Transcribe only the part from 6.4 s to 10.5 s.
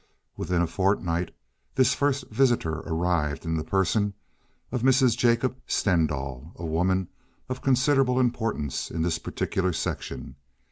a woman of considerable importance in this particular section.